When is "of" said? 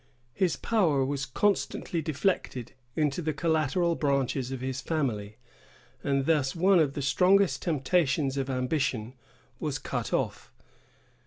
4.51-4.59, 6.79-6.93, 8.35-8.49